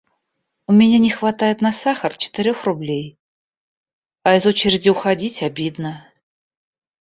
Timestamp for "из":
4.35-4.47